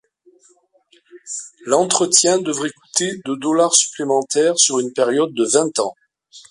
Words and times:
L'entretien 1.67 2.39
devrait 2.39 2.71
coûter 2.71 3.21
de 3.23 3.35
dollars 3.35 3.75
supplémentaires 3.75 4.57
sur 4.57 4.79
une 4.79 4.93
période 4.93 5.31
de 5.35 5.45
vingt 5.45 5.77
ans. 5.77 5.93